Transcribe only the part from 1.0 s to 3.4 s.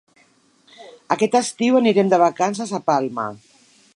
Aquest estiu anirem de vacances a Palma.